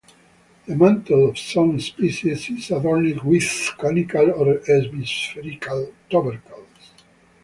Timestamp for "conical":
3.77-4.31